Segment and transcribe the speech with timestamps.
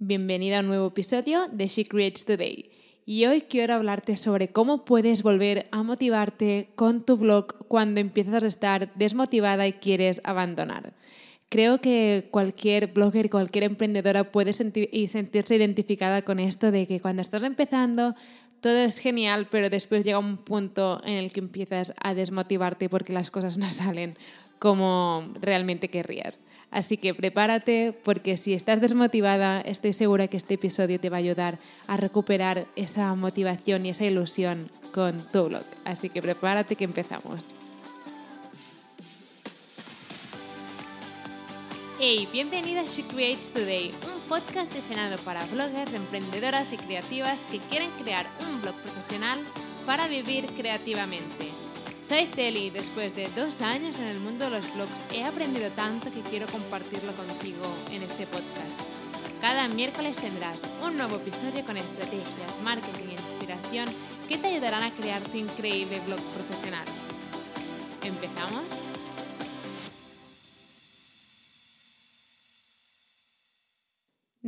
[0.00, 2.70] Bienvenida a un nuevo episodio de She Creates Today.
[3.04, 8.44] Y hoy quiero hablarte sobre cómo puedes volver a motivarte con tu blog cuando empiezas
[8.44, 10.94] a estar desmotivada y quieres abandonar.
[11.48, 17.42] Creo que cualquier blogger, cualquier emprendedora puede sentirse identificada con esto de que cuando estás
[17.42, 18.14] empezando
[18.60, 23.12] todo es genial, pero después llega un punto en el que empiezas a desmotivarte porque
[23.12, 24.14] las cosas no salen
[24.60, 26.40] como realmente querrías.
[26.70, 31.20] Así que prepárate porque si estás desmotivada, estoy segura que este episodio te va a
[31.20, 35.64] ayudar a recuperar esa motivación y esa ilusión con tu blog.
[35.84, 37.54] Así que prepárate que empezamos.
[42.00, 47.58] Hey, bienvenida a She Creates Today, un podcast diseñado para bloggers, emprendedoras y creativas que
[47.58, 49.40] quieren crear un blog profesional
[49.84, 51.57] para vivir creativamente.
[52.08, 56.10] Soy Celi después de dos años en el mundo de los blogs he aprendido tanto
[56.10, 58.80] que quiero compartirlo contigo en este podcast.
[59.42, 63.88] Cada miércoles tendrás un nuevo episodio con estrategias, marketing e inspiración
[64.26, 66.86] que te ayudarán a crear tu increíble blog profesional.
[68.02, 68.64] ¿Empezamos?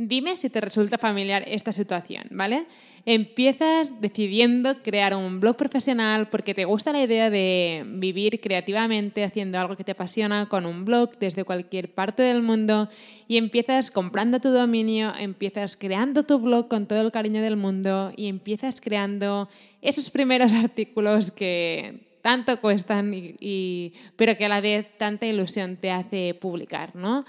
[0.03, 2.65] Dime si te resulta familiar esta situación, ¿vale?
[3.05, 9.59] Empiezas decidiendo crear un blog profesional porque te gusta la idea de vivir creativamente haciendo
[9.59, 12.89] algo que te apasiona con un blog desde cualquier parte del mundo
[13.27, 18.11] y empiezas comprando tu dominio, empiezas creando tu blog con todo el cariño del mundo
[18.17, 19.49] y empiezas creando
[19.83, 25.91] esos primeros artículos que tanto cuestan y, pero que a la vez tanta ilusión te
[25.91, 27.25] hace publicar, ¿no?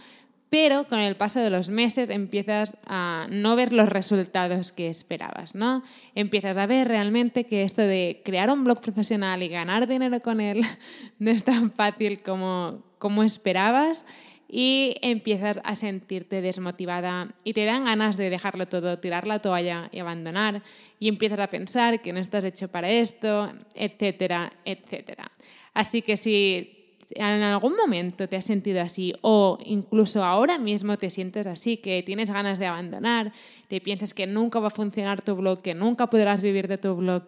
[0.53, 5.55] Pero con el paso de los meses empiezas a no ver los resultados que esperabas,
[5.55, 5.83] ¿no?
[6.15, 10.43] Empiezas a ver realmente que esto de crear un blog profesional y ganar dinero con
[10.43, 10.61] él
[11.19, 14.05] no es tan fácil como, como esperabas
[14.47, 19.89] y empiezas a sentirte desmotivada y te dan ganas de dejarlo todo, tirar la toalla
[19.91, 20.63] y abandonar
[21.01, 25.33] y empiezas a pensar que no estás hecho para esto, etcétera, etcétera.
[25.73, 26.82] Así que si
[27.17, 32.03] en algún momento te has sentido así o incluso ahora mismo te sientes así, que
[32.03, 33.33] tienes ganas de abandonar,
[33.69, 36.95] te piensas que nunca va a funcionar tu blog, que nunca podrás vivir de tu
[36.95, 37.25] blog,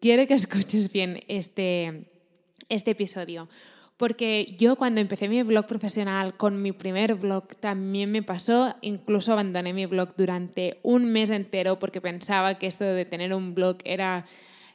[0.00, 2.04] quiero que escuches bien este,
[2.68, 3.48] este episodio.
[3.96, 9.32] Porque yo cuando empecé mi blog profesional con mi primer blog también me pasó, incluso
[9.32, 13.76] abandoné mi blog durante un mes entero porque pensaba que esto de tener un blog
[13.84, 14.24] era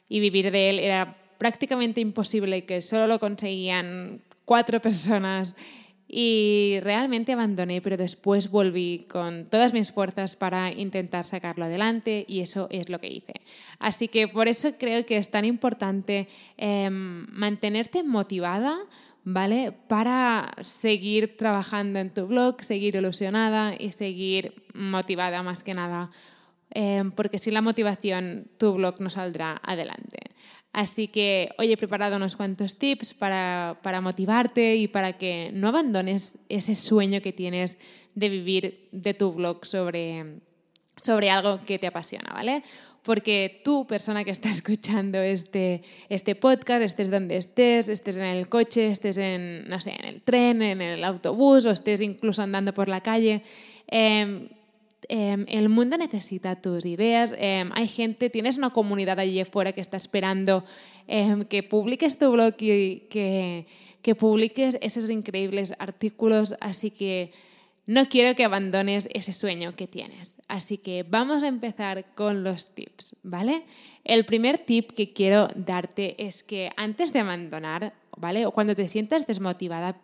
[0.08, 5.54] y vivir de él era prácticamente imposible y que solo lo conseguían cuatro personas
[6.08, 12.40] y realmente abandoné, pero después volví con todas mis fuerzas para intentar sacarlo adelante y
[12.40, 13.34] eso es lo que hice.
[13.80, 18.78] Así que por eso creo que es tan importante em, mantenerte motivada.
[19.28, 19.72] ¿Vale?
[19.72, 26.12] Para seguir trabajando en tu blog, seguir ilusionada y seguir motivada más que nada,
[26.70, 30.18] em, porque sin la motivación tu blog no saldrá adelante.
[30.76, 36.36] Así que hoy he preparado unos cuantos tips para, motivarte y para que no abandones
[36.50, 37.78] ese sueño que tienes
[38.14, 40.36] de vivir de tu blog sobre,
[41.02, 42.62] sobre algo que te apasiona, ¿vale?
[43.04, 48.50] Porque tú, persona que está escuchando este, este podcast, estés donde estés, estés en el
[48.50, 52.74] coche, estés en, no sé, en el tren, en el autobús o estés incluso andando
[52.74, 53.42] por la calle,
[53.86, 54.50] em,
[55.08, 57.34] Em, el mundo necesita tus ideas.
[57.38, 60.64] Em, hay gente, tienes una comunidad allí afuera que está esperando
[61.06, 63.66] em, que publiques tu blog y que,
[64.02, 66.54] que publiques esos increíbles artículos.
[66.60, 67.30] Así que
[67.86, 70.38] no quiero que abandones ese sueño que tienes.
[70.48, 73.62] Así que vamos a empezar con los tips, ¿vale?
[74.02, 78.44] El primer tip que quiero darte es que antes de abandonar, ¿vale?
[78.46, 80.00] O cuando te sientas desmotivada,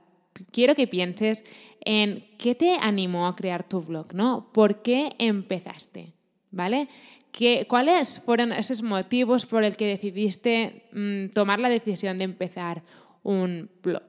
[0.51, 1.45] quiero que pienses
[1.85, 4.51] en qué te animó a crear tu blog, ¿no?
[4.53, 6.13] ¿Por qué empezaste?
[6.51, 6.89] ¿Vale?
[7.33, 12.83] ¿Qué, ¿Cuáles fueron esos motivos por el que decidiste mm, tomar la decisión de empezar
[13.23, 14.03] un blog?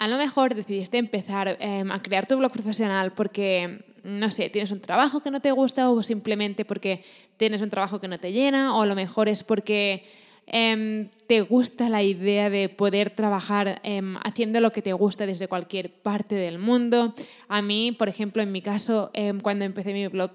[0.00, 4.72] A lo mejor decidiste empezar em, a crear tu blog profesional porque, no sé, tienes
[4.72, 7.02] un trabajo que no te gusta o simplemente porque
[7.36, 10.02] tienes un trabajo que no te llena o a lo mejor es porque
[10.46, 15.48] Em, te gusta la idea de poder trabajar em, haciendo lo que te gusta desde
[15.48, 17.14] cualquier parte del mundo.
[17.48, 20.32] A mí, por ejemplo, en mi caso, em, cuando empecé mi blog,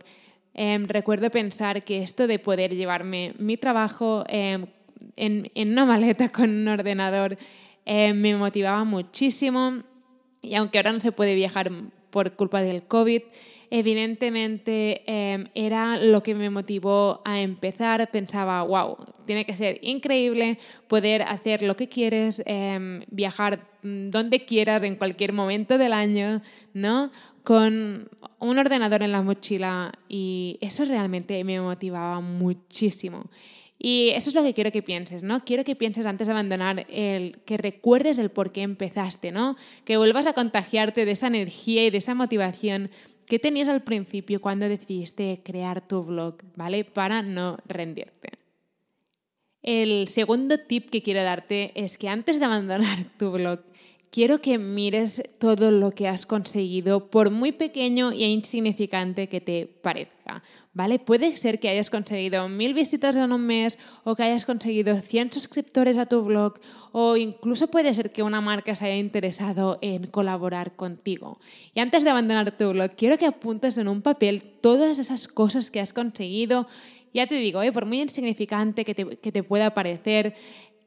[0.88, 4.70] recuerdo pensar que esto de poder llevarme mi trabajo en,
[5.16, 7.38] en, una maleta con un ordenador
[7.86, 9.84] me motivaba muchísimo.
[10.42, 11.72] Y aunque ahora no se puede viajar
[12.10, 13.22] por culpa del COVID,
[13.72, 18.10] evidentemente em, era lo que me motivó a empezar.
[18.12, 20.58] Pensaba, wow, tiene que ser increíble
[20.88, 26.42] poder hacer lo que quieres, em, viajar mm, donde quieras en cualquier momento del año,
[26.74, 27.12] ¿no?
[27.44, 28.10] Con
[28.40, 33.30] un ordenador en la mochila y eso realmente me motivaba muchísimo.
[33.82, 35.46] Y eso es lo que quiero que pienses, ¿no?
[35.46, 39.56] Quiero que pienses antes de abandonar el que recuerdes el por qué empezaste, ¿no?
[39.86, 42.90] Que vuelvas a contagiarte de esa energía y de esa motivación
[43.26, 46.84] que tenías al principio cuando decidiste crear tu blog, ¿vale?
[46.84, 48.32] Para no rendirte.
[49.62, 53.62] El segundo tip que quiero darte es que antes de abandonar tu blog,
[54.12, 59.68] quiero que mires todo lo que has conseguido, por muy pequeño e insignificante que te
[59.68, 60.42] parezca.
[60.74, 61.00] ¿Vale?
[61.00, 65.32] Puede ser que hayas conseguido mil visitas en un mes o que hayas conseguido 100
[65.32, 66.54] suscriptores a tu blog
[66.92, 71.40] o incluso puede ser que una marca se haya interesado en colaborar contigo.
[71.74, 75.70] Y antes de abandonar tu blog, quiero que apuntes en un papel todas esas cosas
[75.72, 76.68] que has conseguido.
[77.14, 77.72] Ya te digo, ¿eh?
[77.72, 80.36] por muy insignificante que te, que te pueda parecer,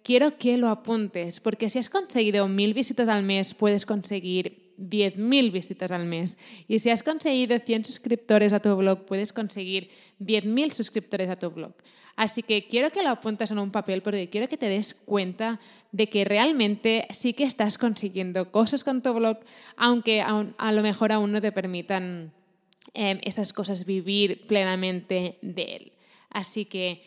[0.03, 5.53] quiero que lo apuntes, porque si has conseguido mil visitas al mes, puedes conseguir 10.000
[5.53, 6.37] visitas al mes.
[6.69, 9.89] Y si has conseguido 100 suscriptores a tu blog, puedes conseguir
[10.21, 11.73] 10.000 suscriptores a tu blog.
[12.17, 15.59] Así que quiero que lo apuntes en un papel porque quiero que te des cuenta
[15.93, 19.39] de que realmente sí que estás consiguiendo cosas con tu blog,
[19.77, 22.33] aunque a lo mejor aún no te permitan
[22.93, 25.93] em, esas cosas vivir plenamente de él.
[26.29, 27.03] Así que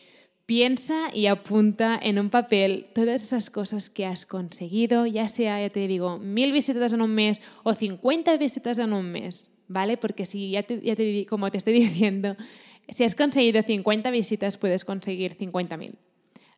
[0.46, 5.70] Piensa y apunta en un papel todas esas cosas que has conseguido, ya sea, ya
[5.70, 9.96] te digo, mil visitas en un mes o 50 visitas en un mes, ¿vale?
[9.96, 12.36] Porque si ya te, ya te como te estoy diciendo,
[12.88, 15.96] si has conseguido 50 visitas, puedes conseguir 50.000.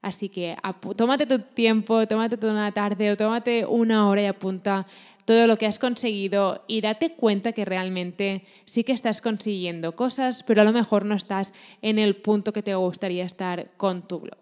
[0.01, 0.57] Así que
[0.95, 4.87] tómate tu tiempo, tómate toda una tarde o tómate una hora y apunta
[5.29, 10.43] todo lo que has conseguido y date cuenta que realmente sí que estás consiguiendo cosas,
[10.43, 11.53] pero a lo mejor no estás
[11.83, 14.39] en el punto que te gustaría estar con tu blog.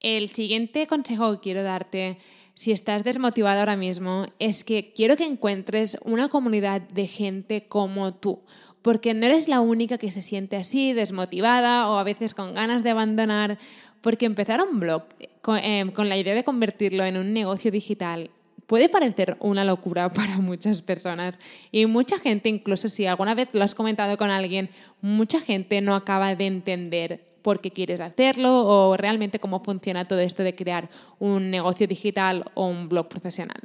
[0.00, 2.16] El siguiente consejo que quiero darte
[2.54, 8.14] si estás desmotivado ahora mismo es que quiero que encuentres una comunidad de gente como
[8.14, 8.40] tú,
[8.80, 12.82] porque no eres la única que se siente así, desmotivada o a veces con ganas
[12.82, 13.58] de abandonar,
[14.00, 15.02] porque empezar un blog
[15.42, 18.30] con, eh, con la idea de convertirlo en un negocio digital
[18.66, 21.38] puede parecer una locura para muchas personas
[21.70, 24.70] y mucha gente, incluso si alguna vez lo has comentado con alguien,
[25.00, 30.20] mucha gente no acaba de entender por qué quieres hacerlo o realmente cómo funciona todo
[30.20, 30.88] esto de crear
[31.18, 33.60] un negocio digital o un blog profesional.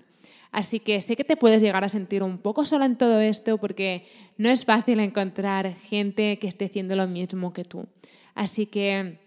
[0.52, 3.58] Así que sé que te puedes llegar a sentir un poco sola en todo esto
[3.58, 4.06] porque
[4.38, 7.88] no es fácil encontrar gente que esté haciendo lo mismo que tú.
[8.34, 9.20] Así que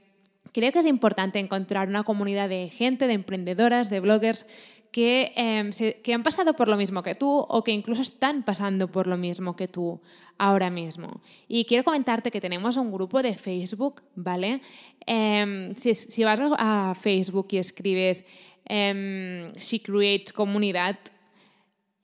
[0.53, 4.47] creo que es importante encontrar una comunidad de gente, de emprendedoras, de bloggers
[4.93, 5.71] que, em,
[6.03, 9.17] que, han pasado por lo mismo que tú o que incluso están pasando por lo
[9.17, 10.01] mismo que tú
[10.39, 11.23] ahora mismo.
[11.49, 14.61] Y quiero comentarte que tenemos un grupo de Facebook, ¿vale?
[15.07, 18.25] Em, si, si, vas a Facebook y escribes
[18.69, 20.99] eh, She Creates Comunidad,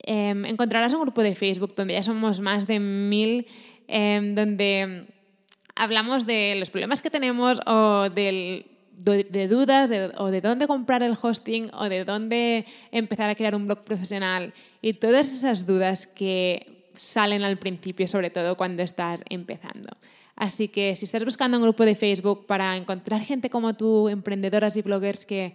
[0.00, 3.46] encontrarás un grupo de Facebook donde ya somos más de mil,
[3.87, 5.06] donde
[5.76, 11.16] hablamos de los problemas que tenemos o del de dudas o de dónde comprar el
[11.20, 14.52] hosting o de dónde empezar a crear un blog profesional
[14.82, 19.88] y todas esas dudas que salen al principio, sobre todo cuando estás empezando.
[20.34, 24.76] Así que si estás buscando un grupo de Facebook para encontrar gente como tú, emprendedoras
[24.76, 25.54] y bloggers que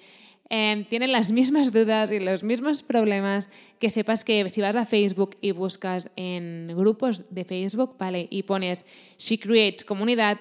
[0.50, 3.50] em, tienen las mismas dudas y los mismos problemas,
[3.80, 8.28] que sepas que si vas a Facebook y buscas en grupos de Facebook, ¿vale?
[8.30, 8.86] Y pones
[9.18, 10.38] She Creates Comunidad,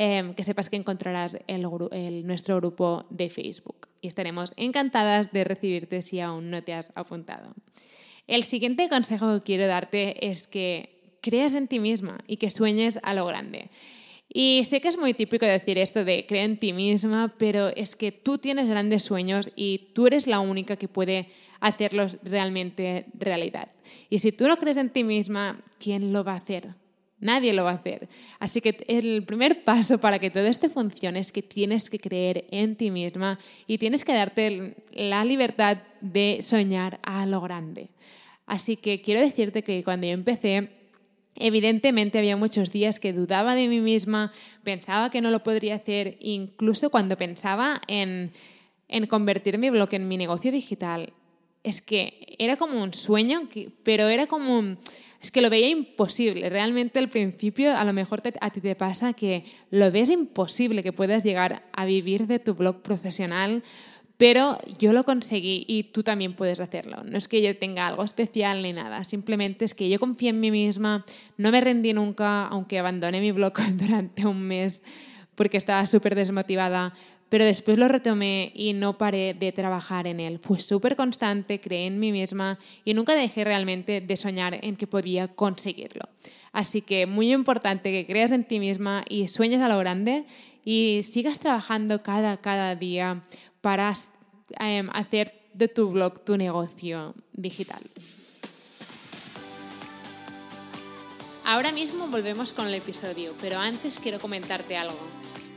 [0.00, 1.66] Em, que sepas que encontrarás el,
[2.24, 7.52] nuestro grupo de Facebook y estaremos encantadas de recibirte si aún no te has apuntado.
[8.28, 13.00] El siguiente consejo que quiero darte es que creas en ti misma y que sueñes
[13.02, 13.70] a lo grande.
[14.32, 17.96] Y sé que es muy típico decir esto de creer en ti misma, pero es
[17.96, 21.26] que tú tienes grandes sueños y tú eres la única que puede
[21.58, 23.72] hacerlos realmente realidad.
[24.10, 26.68] Y si tú no crees en ti misma, ¿quién lo va a hacer?
[27.20, 28.08] Nadie lo va a hacer.
[28.38, 32.46] Así que el primer paso para que todo esto funcione es que tienes que creer
[32.50, 37.90] en ti misma y tienes que darte la libertad de soñar a lo grande.
[38.46, 40.70] Así que quiero decirte que cuando yo empecé,
[41.40, 44.32] Evidentemente había muchos días que dudaba de mí misma,
[44.64, 48.32] pensaba que no lo podría hacer, incluso cuando pensaba en,
[48.88, 51.12] en convertir mi blog en mi negocio digital.
[51.62, 53.48] Es que era como un sueño,
[53.84, 54.78] pero era como un,
[55.20, 56.48] es que lo veía imposible.
[56.48, 60.92] Realmente al principio a lo mejor a ti te pasa que lo ves imposible que
[60.92, 63.62] puedas llegar a vivir de tu blog profesional
[64.18, 67.04] pero yo lo conseguí y tú también puedes hacerlo.
[67.04, 70.40] No es que yo tenga algo especial ni nada, simplemente es que yo confié en
[70.40, 71.06] mí misma,
[71.36, 74.82] no me rendí nunca, aunque abandoné mi blog durante un mes
[75.36, 76.92] porque estaba súper desmotivada,
[77.28, 80.38] pero después lo retomé y no paré de trabajar en él.
[80.38, 84.86] Fui súper constante, creé en mí misma y nunca dejé realmente de soñar en que
[84.86, 86.08] podía conseguirlo.
[86.52, 90.24] Así que muy importante que creas en ti misma y sueñes a lo grande
[90.64, 93.22] y sigas trabajando cada, cada día
[93.60, 93.92] para
[94.58, 97.80] em, hacer de tu blog tu negocio digital.
[101.44, 104.98] Ahora mismo volvemos con el episodio, pero antes quiero comentarte algo.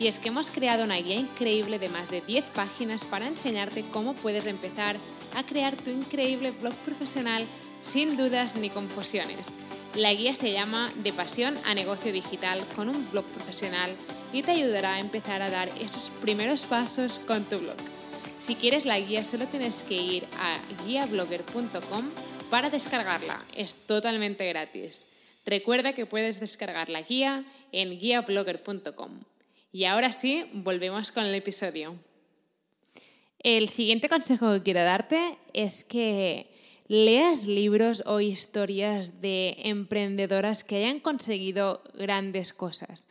[0.02, 3.84] Y es que hemos creado una guía increíble de más de 10 páginas para enseñarte
[3.92, 4.98] cómo puedes empezar
[5.36, 7.46] a crear tu increíble blog profesional
[7.84, 9.50] sin dudas ni confusiones.
[9.94, 13.96] La guía se llama De pasión a negocio digital con un blog profesional
[14.34, 17.78] y te ayudará a empezar a dar esos primeros pasos con tu blog.
[18.40, 22.10] Si quieres la guía solo tienes que ir a guiablogger.com
[22.50, 23.40] para descargarla.
[23.56, 25.06] Es totalmente gratis.
[25.46, 29.31] Recuerda que puedes descargar la guía en guiablogger.com.
[29.74, 31.96] Y ahora sí, volvemos con el episodio.
[33.40, 36.52] El siguiente consejo que quiero darte es que
[36.90, 43.08] leas libros o historias de emprendedoras que hayan conseguido grandes cosas.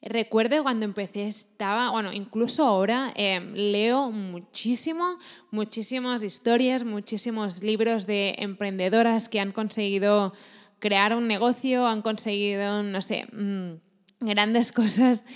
[0.00, 5.18] Recuerdo cuando empecé estaba, bueno, incluso ahora em, leo muchísimo,
[5.50, 10.32] muchísimas historias, muchísimos libros de emprendedoras que han conseguido
[10.78, 13.80] crear un negocio, han conseguido, no sé, mm,
[14.20, 15.26] grandes cosas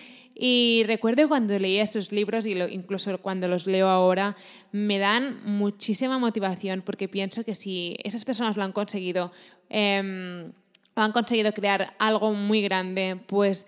[0.42, 4.35] y recuerdo cuando leía esos libros y incluso cuando los leo ahora,
[4.73, 9.32] me dan muchísima motivación porque pienso que si esas personas lo han conseguido,
[9.68, 10.50] em,
[10.94, 13.66] han conseguido crear algo muy grande, pues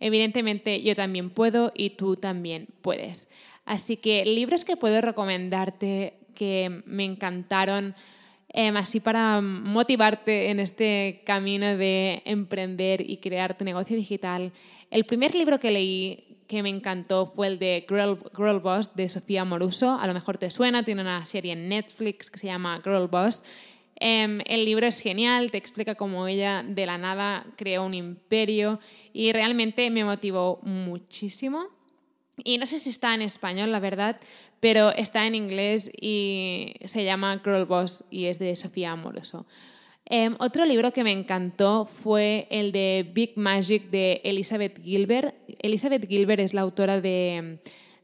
[0.00, 3.28] evidentemente yo también puedo y tú también puedes.
[3.66, 7.94] Así que libros que puedo recomendarte que me encantaron,
[8.54, 14.52] em, así para motivarte en este camino de emprender y crear tu negocio digital.
[14.90, 19.44] El primer libro que leí que me encantó fue el de Girl, Boss de Sofía
[19.44, 19.98] Moruso.
[19.98, 23.42] A lo mejor te suena, tiene una serie en Netflix que se llama Girl Boss.
[23.96, 28.78] Em, el libro es genial, te explica cómo ella de la nada creó un imperio
[29.12, 31.73] y realmente me motivó muchísimo.
[32.42, 34.18] Y no sé si está en español, la verdad,
[34.60, 39.46] pero está en inglés y se llama Girl Boss y es de Sofía Amoroso.
[40.06, 45.34] Em, otro libro que me encantó fue el de Big Magic de Elizabeth Gilbert.
[45.60, 47.58] Elizabeth Gilbert es la autora de,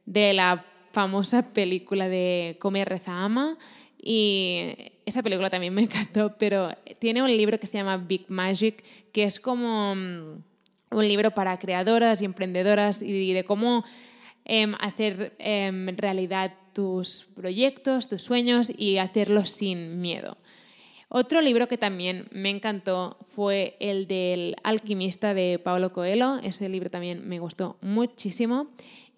[0.07, 3.59] la famosa película de Come, Reza, Ama
[4.03, 8.83] y esa película también me encantó, pero tiene un libro que se llama Big Magic,
[9.13, 10.43] que es como mm,
[10.93, 13.85] un libro para creadoras y emprendedoras y de cómo
[14.45, 20.37] em, hacer em, realidad tus proyectos, tus sueños y hacerlos sin miedo.
[21.09, 26.39] Otro libro que también me encantó fue el del alquimista de Paulo Coelho.
[26.43, 28.71] Ese libro también me gustó muchísimo.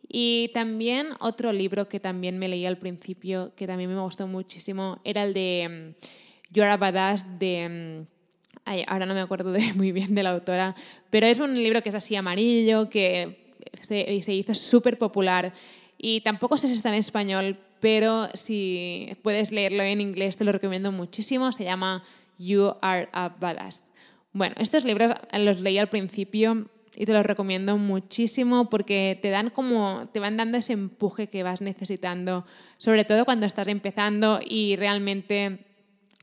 [0.09, 5.01] Y también otro libro que también me leí al principio, que también me gustó muchísimo,
[5.05, 6.07] era el de um,
[6.51, 8.07] You're a Badass de...
[8.67, 10.75] Mm, ahora no me acuerdo muy bien de la autora,
[11.11, 13.42] pero es un libro que es así amarillo, que
[13.83, 15.53] se, se hizo súper popular
[15.99, 20.53] y tampoco sé si está en español, pero si puedes leerlo en inglés te lo
[20.53, 21.53] recomiendo muchísimo.
[21.53, 22.03] Se llama
[22.39, 23.93] You Are a Badass.
[24.33, 26.67] Bueno, estos libros los leí al principio
[26.97, 31.43] y te los recomiendo muchísimo porque te dan como te van dando ese empuje que
[31.43, 32.45] vas necesitando,
[32.79, 35.67] sobre todo cuando estás empezando y realmente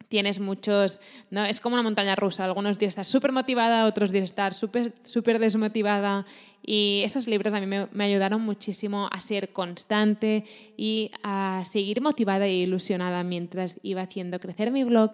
[0.10, 1.00] tienes muchos,
[1.30, 1.46] ¿no?
[1.46, 5.40] Es como una montaña rusa, algunos días estás súper motivada, otros días estás súper súper
[5.40, 6.26] desmotivada
[6.66, 10.44] y esos libros a mí me, ayudaron muchísimo a ser constante
[10.76, 15.12] y a seguir motivada e ilusionada mientras iba haciendo crecer mi blog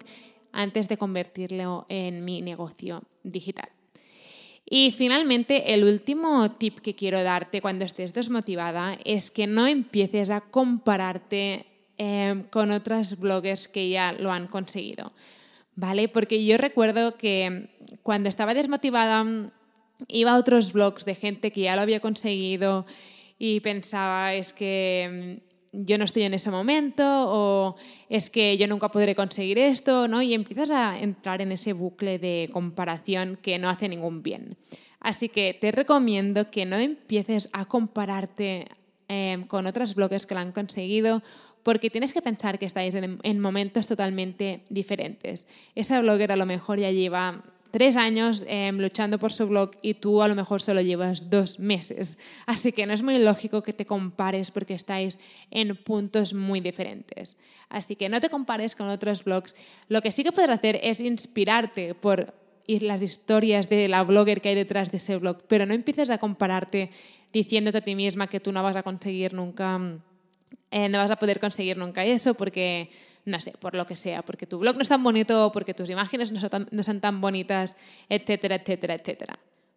[0.52, 3.68] antes de convertirlo en mi negocio digital.
[4.68, 10.30] Y finalmente, el último tip que quiero darte cuando estés desmotivada es que no empieces
[10.30, 11.66] a compararte
[11.98, 15.12] Em, con otras bloggers que ya lo han conseguido.
[15.76, 16.08] ¿Vale?
[16.08, 17.70] Porque yo recuerdo que
[18.02, 19.24] cuando estaba desmotivada
[20.08, 22.84] iba a otros blogs de gente que ya lo había conseguido
[23.38, 25.40] y pensaba es que
[25.72, 27.76] mm, yo no estoy en ese momento o
[28.10, 30.20] es que yo nunca podré conseguir esto, ¿no?
[30.20, 34.58] Y empiezas a entrar en ese bucle de comparación que no hace ningún bien.
[35.00, 38.66] Así que te recomiendo que no empieces a compararte
[39.08, 41.22] em, con otras bloggers que lo han conseguido
[41.66, 45.48] porque tienes que pensar que estáis en, momentos totalmente diferentes.
[45.74, 47.42] Esa blogger a lo mejor ya lleva
[47.72, 51.58] tres años em, luchando por su blog y tú a lo mejor solo llevas dos
[51.58, 52.18] meses.
[52.46, 55.18] Así que no es muy lógico que te compares porque estáis
[55.50, 57.36] en puntos muy diferentes.
[57.68, 59.56] Así que no te compares con otros blogs.
[59.88, 62.32] Lo que sí que puedes hacer es inspirarte por
[62.68, 66.18] las historias de la blogger que hay detrás de ese blog, pero no empieces a
[66.18, 66.90] compararte
[67.32, 69.80] diciéndote a ti misma que tú no vas a conseguir nunca,
[70.70, 72.90] eh, no vas a poder conseguir nunca eso porque
[73.26, 75.90] no sé, por lo que sea, porque tu blog no es tan bonito, porque tus
[75.90, 77.76] imágenes no son tan, no son tan bonitas,
[78.08, 79.34] etcétera, etcétera, etcétera.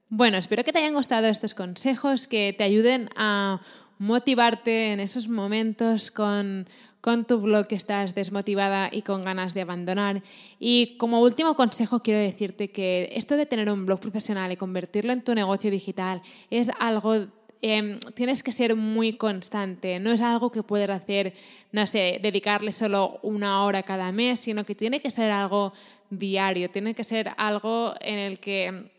[0.07, 3.59] Bueno, espero que te hayan gustado estos consejos, que te ayuden a
[3.98, 6.67] motivarte en esos momentos con,
[7.01, 10.21] con tu blog que estás desmotivada y con ganas de abandonar.
[10.59, 15.12] Y como último consejo quiero decirte que esto de tener un blog profesional y convertirlo
[15.12, 17.27] en tu negocio digital es algo
[17.62, 20.00] Em, tienes que ser muy constante.
[20.00, 21.34] No es algo que puedes hacer,
[21.74, 25.74] no sé, dedicarle solo una hora cada mes, sino que tiene que ser algo
[26.10, 28.89] diario, tiene que ser algo en el que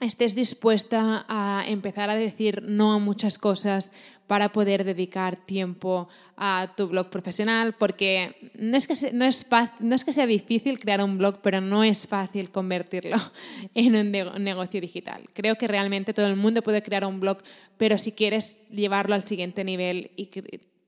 [0.00, 3.92] estés dispuesta a empezar a decir no a muchas cosas
[4.26, 9.46] para poder dedicar tiempo a tu blog profesional, porque no es, que no, es
[9.80, 13.16] no es que sea difícil crear un blog, pero no es fácil convertirlo
[13.74, 14.10] en un
[14.42, 15.28] negocio digital.
[15.32, 17.38] Creo que realmente todo el mundo puede crear un blog,
[17.76, 20.30] pero si quieres llevarlo al siguiente nivel y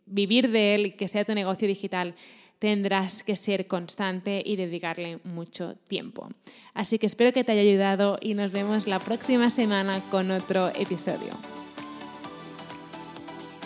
[0.07, 2.15] vivir de él y que sea tu negocio digital,
[2.59, 6.29] tendrás que ser constante y dedicarle mucho tiempo.
[6.75, 10.69] Así que espero que te haya ayudado y nos vemos la próxima semana con otro
[10.69, 11.33] episodio.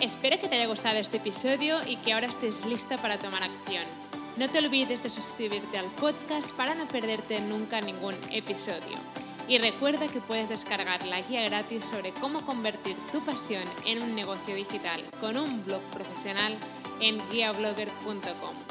[0.01, 3.83] Espero que te haya gustado este episodio y que ahora estés lista para tomar acción.
[4.37, 8.97] No te olvides de suscribirte al podcast para no perderte nunca ningún episodio.
[9.47, 14.15] Y recuerda que puedes descargar la guía gratis sobre cómo convertir tu pasión en un
[14.15, 16.55] negocio digital con un blog profesional
[17.01, 18.70] en guiablogger.com.